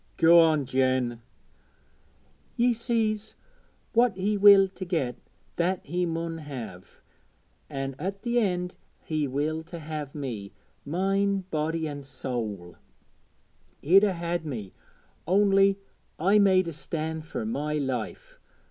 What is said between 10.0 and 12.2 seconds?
me mind, body, an'